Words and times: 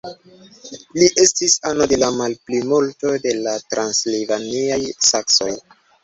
Li 0.99 1.09
estis 1.23 1.57
ano 1.71 1.85
de 1.91 1.99
la 2.03 2.07
malplimulto 2.15 3.11
de 3.25 3.33
la 3.41 3.53
transilvaniaj 3.73 4.79
saksoj. 5.09 5.51